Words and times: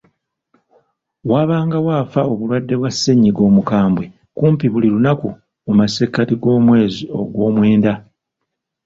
Waabangawo 1.29 1.89
afa 2.01 2.21
obulwadde 2.31 2.75
bwa 2.77 2.91
ssennyiga 2.93 3.41
omukambwe 3.49 4.05
kumpi 4.37 4.65
buli 4.73 4.87
lunaku 4.93 5.29
mu 5.65 5.73
masekkati 5.79 6.33
gw'omwezi 6.41 7.03
ogwomwenda. 7.19 7.93